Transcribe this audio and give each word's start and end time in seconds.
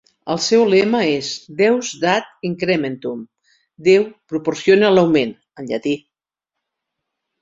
El 0.33 0.39
seu 0.43 0.61
lema 0.69 1.01
és 1.17 1.27
"Deus 1.59 1.91
Dat 2.05 2.31
Incrementum", 2.49 3.21
"Déu 3.89 4.07
proporciona 4.33 4.91
l'augment" 4.97 5.35
en 5.63 5.71
llatí 5.73 5.95